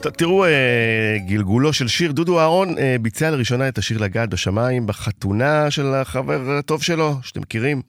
[0.00, 0.44] תראו,
[1.26, 6.82] גלגולו של שיר, דודו אהרון ביצע לראשונה את השיר לגעת בשמיים בחתונה של החבר הטוב
[6.82, 7.82] שלו, שאתם מכירים,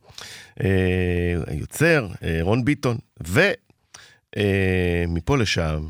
[1.48, 2.08] היוצר,
[2.42, 3.42] רון ביטון, ו...
[5.08, 5.84] מפה לשם,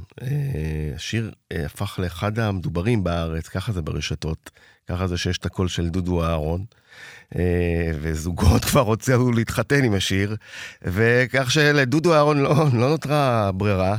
[0.96, 4.50] השיר הפך לאחד המדוברים בארץ, ככה זה ברשתות,
[4.90, 6.66] ככה זה שיש את הקול של דודו אהרון.
[8.02, 10.36] וזוגות כבר רוצים להתחתן עם השיר,
[10.82, 13.98] וכך שלדודו אהרון לא, לא נותרה ברירה,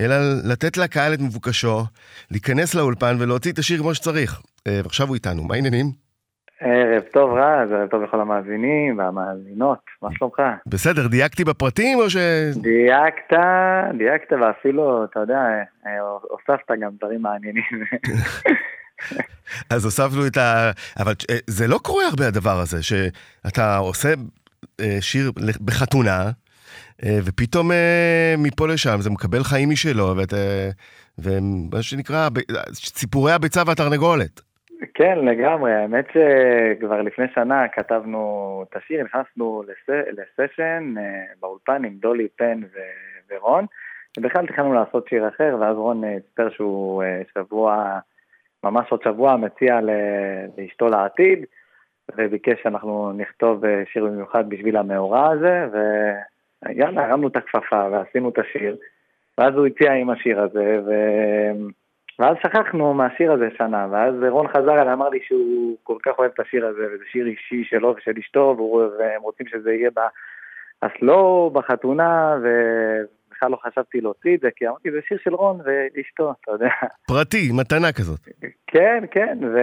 [0.00, 0.14] אלא
[0.44, 1.86] לתת לקהל את מבוקשו,
[2.30, 4.40] להיכנס לאולפן ולהוציא את השיר כמו שצריך.
[4.68, 5.92] ועכשיו הוא איתנו, מה העניינים?
[6.64, 10.42] ערב טוב רז, ערב טוב לכל המאזינים והמאזינות, מה שלומך?
[10.66, 12.16] בסדר, דייקתי בפרטים או ש...
[12.56, 13.36] דייקת,
[13.98, 15.40] דייקת ואפילו, אתה יודע,
[16.30, 17.64] הוספת גם דברים מעניינים.
[19.70, 20.70] אז הוספנו את ה...
[20.98, 21.12] אבל
[21.46, 24.08] זה לא קורה הרבה הדבר הזה, שאתה עושה
[25.00, 25.32] שיר
[25.64, 26.30] בחתונה,
[27.06, 27.70] ופתאום
[28.38, 30.14] מפה לשם זה מקבל חיים משלו,
[31.18, 32.28] ומה שנקרא,
[32.74, 34.51] סיפורי הביצה והתרנגולת.
[34.94, 35.72] כן, לגמרי.
[35.72, 40.94] האמת שכבר לפני שנה כתבנו את השיר, נכנסנו לסשן
[41.40, 42.60] באולפן עם דולי, פן
[43.30, 43.66] ורון,
[44.18, 47.02] ובכלל תכננו לעשות שיר אחר, ואז רון סיפר שהוא
[47.34, 47.98] שבוע...
[48.64, 49.80] ממש עוד שבוע מציע
[50.58, 51.44] לאשתו לעתיד,
[52.16, 58.76] וביקש שאנחנו נכתוב שיר במיוחד בשביל המאורע הזה, ויאללה, הרמנו את הכפפה ועשינו את השיר,
[59.38, 60.92] ואז הוא הציע עם השיר הזה, ו...
[62.22, 66.30] ואז שכחנו מהשיר הזה שנה, ואז רון חזר אליי, אמר לי שהוא כל כך אוהב
[66.34, 68.56] את השיר הזה, וזה שיר אישי שלו ושל אשתו,
[68.98, 69.90] והם רוצים שזה יהיה
[70.82, 72.48] בסלואו, בחתונה, ו...
[73.42, 76.68] בכלל לא חשבתי להוציא את זה, כי אמרתי, זה שיר של רון ואשתו, אתה יודע.
[77.08, 78.20] פרטי, מתנה כזאת.
[78.66, 79.58] כן, כן, ו...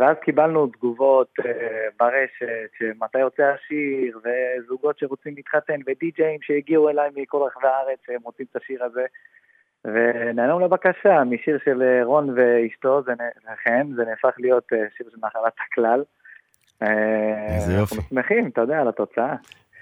[0.00, 1.44] ואז קיבלנו תגובות uh,
[2.00, 8.46] ברשת, שמתי יוצא השיר, וזוגות שרוצים להתחתן, ודי-ג'אים שהגיעו אליי מכל רחבי הארץ, שהם רוצים
[8.50, 9.04] את השיר הזה.
[9.84, 13.12] ונענו לבקשה משיר של רון ואשתו, זה
[13.52, 16.02] לכן, זה נהפך להיות שיר של נחלת הכלל.
[17.56, 17.94] איזה יופי.
[17.94, 19.34] אנחנו שמחים, אתה יודע, על התוצאה.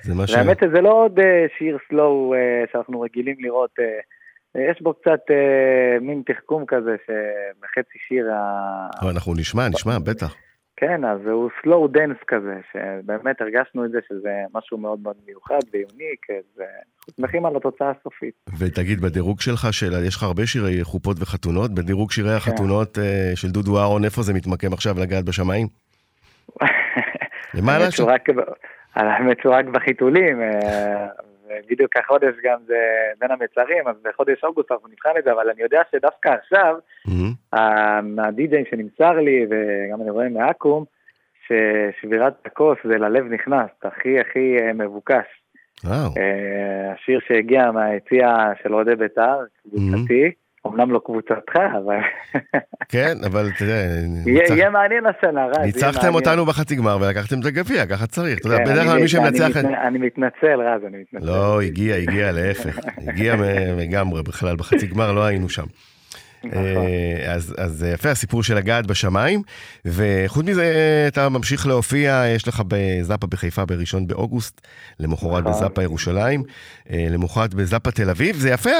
[0.03, 0.34] זה מה ש...
[0.34, 1.19] והאמת שזה לא עוד
[1.59, 2.34] שיר סלואו
[2.72, 3.71] שאנחנו רגילים לראות,
[4.54, 5.21] יש בו קצת
[6.00, 9.10] מין תחכום כזה שבחצי שיר ה...
[9.10, 10.37] אנחנו נשמע, נשמע, בטח.
[10.82, 15.59] כן, אז הוא slow dance כזה, שבאמת הרגשנו את זה שזה משהו מאוד מאוד מיוחד
[15.72, 18.34] ו unique, אז אנחנו שמחים על התוצאה הסופית.
[18.59, 22.98] ותגיד, בדירוג שלך, של, יש לך הרבה שירי חופות וחתונות, בדירוג שירי החתונות
[23.34, 25.66] של דודו אהרון, איפה זה מתמקם עכשיו לגעת בשמיים?
[27.54, 27.84] למעלה.
[28.94, 30.41] האמת שהוא רק בחיתולים,
[31.71, 32.79] בדיוק החודש גם זה
[33.21, 36.77] בין המצרים, אז בחודש אוגוסט אנחנו נבחן את זה, אבל אני יודע שדווקא עכשיו,
[38.03, 40.85] מהדי-ג'יי שנמסר לי, וגם אני רואה מאקו"ם,
[41.47, 45.27] ששבירת הכוס זה ללב נכנס, הכי הכי מבוקש.
[46.93, 50.33] השיר שהגיע מהיציע של אוהדי בית"ר, קבוצתי.
[50.67, 51.97] אמנם לא קבוצתך, אבל...
[52.89, 53.87] כן, אבל תראה...
[54.27, 55.59] יהיה מעניין השנה, רז.
[55.65, 58.39] ניצחתם אותנו בחצי גמר ולקחתם את הגביע, ככה צריך.
[58.39, 59.56] אתה יודע, בדרך כלל מי שמנצח...
[59.56, 61.27] אני מתנצל, רז, אני מתנצל.
[61.27, 62.78] לא, הגיע, הגיע, להפך.
[63.09, 63.37] הגיע
[63.78, 65.67] לגמרי, בכלל, בחצי גמר לא היינו שם.
[67.59, 69.43] אז יפה הסיפור של לגעת בשמיים,
[69.84, 70.65] וחוץ מזה
[71.09, 74.67] אתה ממשיך להופיע, יש לך בזאפה בחיפה בראשון באוגוסט,
[75.01, 76.43] למחרת בזאפה ירושלים,
[76.91, 78.71] למחרת בזאפה תל אביב, זה יפה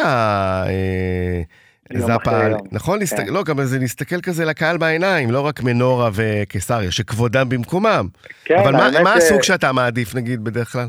[1.93, 2.99] זאפה, נכון?
[3.07, 3.33] כן.
[3.33, 8.07] לא, גם זה להסתכל כזה לקהל בעיניים, לא רק מנורה וקיסריה, שכבודם במקומם.
[8.45, 10.87] כן, אבל מה, מה הסוג שאתה מעדיף, נגיד, בדרך כלל?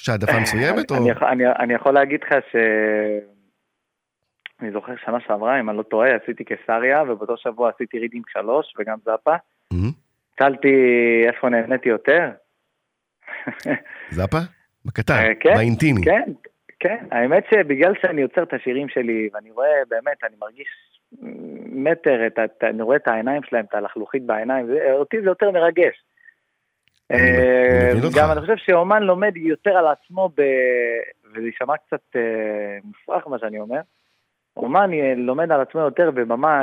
[0.00, 0.92] יש העדפה מסוימת?
[0.92, 1.28] אני, או...
[1.28, 2.56] אני, אני יכול להגיד לך ש...
[4.60, 8.74] אני זוכר שנה שעברה, אם אני לא טועה, עשיתי קיסריה, ובאותו שבוע עשיתי רידינג 3
[8.78, 9.34] וגם זאפה.
[10.38, 10.68] שאלתי
[11.28, 12.30] איפה נהניתי יותר.
[14.10, 14.38] זאפה?
[14.84, 16.04] בקטן, כן, באינטימי.
[16.04, 16.32] כן,
[16.84, 20.68] כן, האמת שבגלל שאני יוצר את השירים שלי, ואני רואה, באמת, אני מרגיש
[21.72, 25.50] מטר, את, את, אני רואה את העיניים שלהם, את הלחלוכית בעיניים, זה, אותי זה יותר
[25.50, 26.04] מרגש.
[28.04, 28.16] אותך.
[28.16, 30.42] גם אני חושב שאומן לומד יותר על עצמו, ב...
[31.30, 32.20] וזה יישמע קצת
[32.84, 33.80] מופרך מה שאני אומר,
[34.56, 36.62] אומן לומד על עצמו יותר בבמה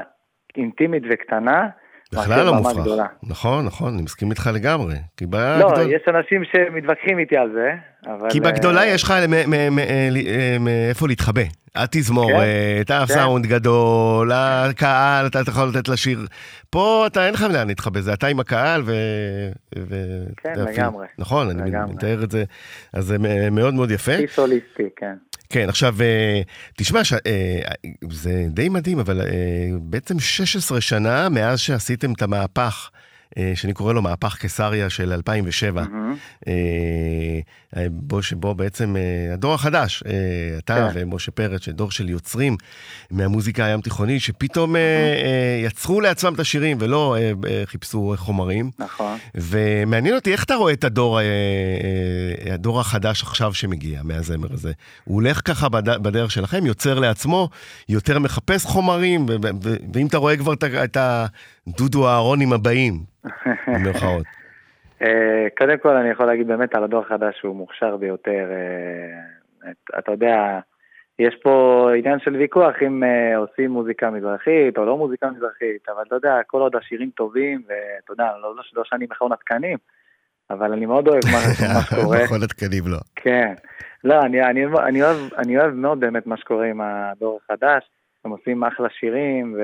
[0.58, 1.70] אינטימית וקטנה,
[2.14, 2.78] בכלל לא מופרך.
[2.78, 3.06] גדולה.
[3.24, 4.96] נכון, נכון, אני מסכים איתך לגמרי.
[5.18, 5.92] כי לא, גדול...
[5.92, 7.70] יש אנשים שמתווכחים איתי על זה,
[8.14, 8.30] אבל...
[8.30, 9.14] כי בגדולה יש לך
[10.60, 11.42] מאיפה להתחבא.
[11.76, 12.94] התזמורת, כן, כן.
[12.94, 16.20] הסאונד גדול, הקהל, אתה יכול לתת לשיר.
[16.70, 18.92] פה אתה אין לך לאן להתחבא, זה אתה עם הקהל ו...
[19.78, 19.96] ו...
[20.38, 21.08] כן, לגמרי.
[21.18, 21.80] נכון, לגמרי.
[21.80, 22.44] אני מתאר את זה,
[22.94, 23.18] אז זה
[23.52, 24.14] מאוד מאוד יפה.
[24.14, 25.16] הכי סוליסטי, כן.
[25.52, 25.96] כן, עכשיו,
[26.78, 27.14] תשמע, ש...
[28.12, 29.22] זה די מדהים, אבל
[29.82, 32.90] בעצם 16 שנה מאז שעשיתם את המהפך.
[32.94, 33.11] אה,
[33.56, 36.48] שאני קורא לו מהפך קיסריה של 2007, Mm-hmm.
[37.78, 40.12] אה, בו שבו בעצם אה, הדור החדש, אה,
[40.58, 41.00] אתה כן.
[41.06, 42.58] ומשה פרץ, דור של יוצרים
[43.12, 48.72] מהמוזיקה הים תיכונית, שפתאום אה, אה, יצרו לעצמם את השירים ולא אה, אה, חיפשו חומרים.
[48.80, 49.18] נכון.
[49.36, 51.24] ומעניין אותי איך אתה רואה את הדור, אה,
[52.48, 54.72] אה, הדור החדש עכשיו שמגיע מהזמר הזה.
[55.04, 57.50] הוא הולך ככה בד- בדרך שלכם, יוצר לעצמו,
[57.90, 59.26] יותר מחפש חומרים,
[59.94, 61.26] ואם אתה רואה כבר את ה-
[61.70, 62.94] את הדודו אהרונים הבאים,
[63.68, 64.26] במירכאות.
[65.02, 68.48] אה, קודם כל אני יכול להגיד באמת על הדור החדש שהוא מוכשר ביותר.
[68.52, 70.60] אה, את- אתה יודע,
[71.20, 76.04] יש פה עניין של ויכוח אם אה, עושים מוזיקה מזרחית או לא מוזיקה מזרחית, אבל
[76.08, 79.78] אתה יודע, כל עוד השירים טובים, ואתה יודע, לא, לא, לא שאני מכון התקנים,
[80.50, 81.40] אבל אני מאוד אוהב מה,
[81.74, 82.18] מה שקורה.
[82.26, 82.98] מכון התקנים לא.
[83.16, 83.54] כן.
[84.04, 87.84] לא, אני, אני, אני, אוהב, אני אוהב מאוד באמת מה שקורה עם הדור החדש,
[88.26, 89.62] הם עושים אחלה שירים, ו...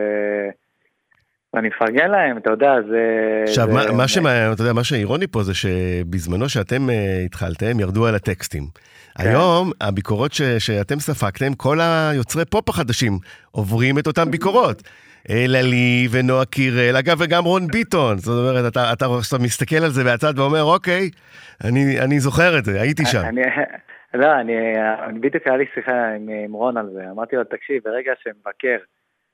[1.57, 3.03] ואני מפרגן להם, אתה יודע, זה...
[3.43, 3.73] עכשיו, זה...
[3.73, 8.15] מה, מה, שמה, אתה יודע, מה שאירוני פה זה שבזמנו שאתם uh, התחלתם, ירדו על
[8.15, 8.63] הטקסטים.
[8.63, 9.23] כן.
[9.23, 13.13] היום, הביקורות ש, שאתם ספגתם, כל היוצרי פופ החדשים
[13.51, 14.81] עוברים את אותן ביקורות.
[15.29, 18.17] אלעלי ונועה קירל, אגב, וגם רון ביטון.
[18.17, 21.09] זאת אומרת, אתה, אתה עכשיו מסתכל על זה מהצד ואומר, אוקיי,
[21.63, 23.23] אני, אני זוכר את זה, הייתי שם.
[23.25, 23.41] אני,
[24.21, 24.53] לא, אני,
[25.07, 28.77] אני בדיוק היה לי שיחה עם, עם רון על זה, אמרתי לו, תקשיב, ברגע שמבקר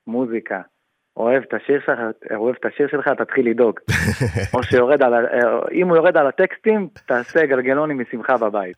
[0.06, 0.60] מוזיקה
[1.16, 1.98] אוהב את השיר שלך,
[2.36, 3.80] אוהב את השיר שלך, תתחיל לדאוג.
[4.54, 5.18] או שיורד על, ה-
[5.72, 8.76] אם הוא יורד על הטקסטים, תעשה גלגלונים משמחה בבית.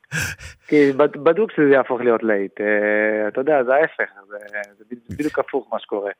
[0.69, 2.61] כי בד- בדוק שזה יהפוך להיות להיט.
[2.61, 4.37] אה, אתה יודע, זה ההפך, זה,
[4.79, 4.85] זה
[5.19, 6.11] בדיוק הפוך מה שקורה.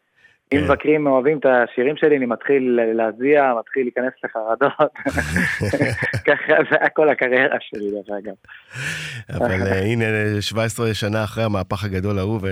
[0.53, 0.65] אם כן.
[0.65, 4.93] מבקרים אוהבים את השירים שלי, אני מתחיל להזיע, מתחיל להיכנס לחרדות.
[6.27, 8.35] ככה זה היה כל הקריירה שלי, דרך אגב.
[9.37, 10.05] אבל אה, הנה,
[10.41, 12.47] 17 שנה אחרי המהפך הגדול ההוא, כן.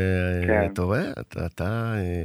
[0.69, 1.11] ואתה רואה,
[1.47, 2.23] אתה, אה,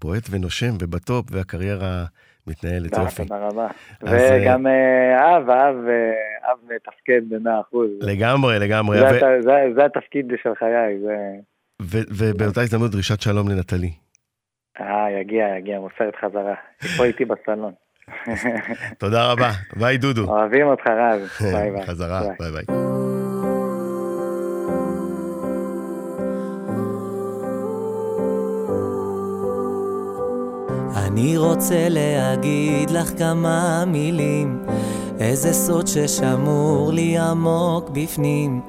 [0.00, 2.04] בועט ונושם ובטופ, והקריירה
[2.46, 3.22] מתנהלת תודה, יופי.
[3.22, 3.66] תודה רבה.
[4.02, 7.88] אז, אה, וגם אה, אב, אב, אה, אב מתפקד במאה אחוז.
[8.00, 8.98] לגמרי, לגמרי.
[9.74, 11.16] זה התפקיד של חיי, זה...
[12.10, 13.90] ובאותה הזדמנות דרישת שלום לנטלי.
[14.80, 16.54] אה, יגיע, יגיע, מוסרת חזרה.
[16.82, 17.72] היא פה איתי בסלון.
[18.98, 19.50] תודה רבה.
[19.76, 20.24] ביי דודו.
[20.24, 21.86] אוהבים אותך רז, ביי ביי.
[21.86, 22.50] חזרה, ביי.
[22.50, 22.95] ביי
[31.16, 34.62] אני רוצה להגיד לך כמה מילים,
[35.20, 38.60] איזה סוד ששמור לי עמוק בפנים.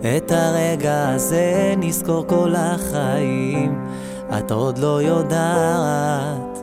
[0.00, 3.84] את הרגע הזה נזכור כל החיים,
[4.38, 6.62] את עוד לא יודעת.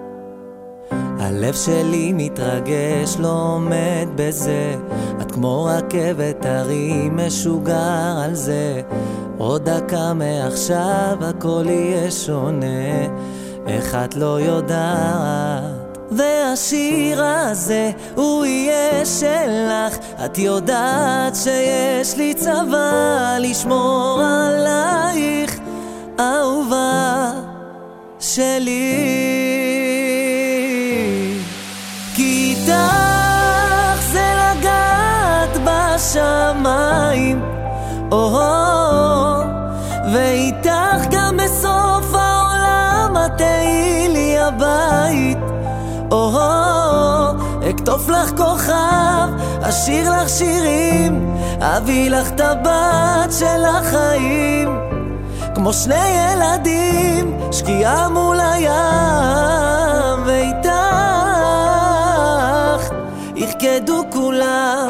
[1.19, 4.75] הלב שלי מתרגש, לא עומד בזה.
[5.21, 8.81] את כמו רכבת הרים משוגע על זה.
[9.37, 13.07] עוד דקה מעכשיו הכל יהיה שונה.
[13.69, 15.97] איך את לא יודעת?
[16.11, 25.59] והשיר הזה הוא יהיה שלך, את יודעת שיש לי צבא לשמור עלייך,
[26.19, 27.31] אהובה
[28.19, 28.95] שלי.
[32.15, 37.41] כי איתך זה לגעת בשמיים,
[38.11, 38.39] או
[44.49, 45.37] הבית,
[46.11, 46.31] או
[47.69, 49.29] אקטוף לך כוכב,
[49.61, 54.79] אשיר לך שירים, אביא לך את הבת של החיים.
[55.55, 60.69] כמו שני ילדים, שקיעה מול הים, ואיתך
[63.35, 64.89] ירקדו כולם.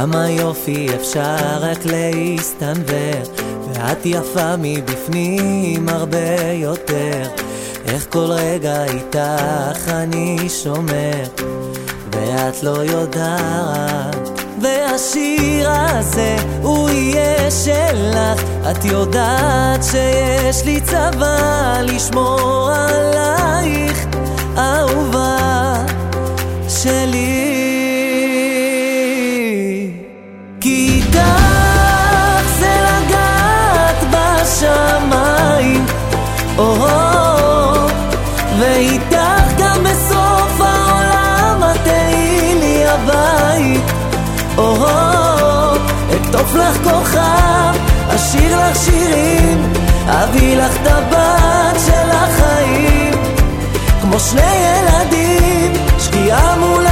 [0.00, 3.22] כמה יופי אפשר רק להסתנוור,
[3.68, 7.22] ואת יפה מבפנים הרבה יותר.
[7.86, 11.22] איך כל רגע איתך אני שומר,
[12.12, 14.40] ואת לא יודעת.
[14.62, 24.06] והשיר הזה הוא יהיה שלך, את יודעת שיש לי צבא לשמור עלייך,
[24.56, 25.84] אהובה
[26.68, 27.55] שלי.
[46.70, 47.74] לך כוכב,
[48.08, 49.72] אשיר לך שירים,
[50.06, 53.14] אביא לך את הבת של החיים,
[54.02, 56.85] כמו שני ילדים, שקיעה מול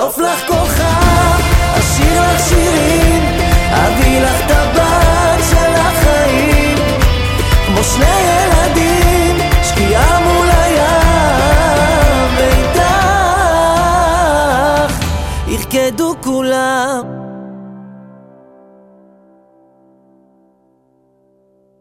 [0.00, 0.99] אקטוף לך כוכב,